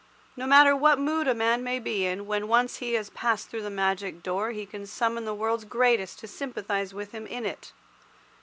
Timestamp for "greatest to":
5.63-6.27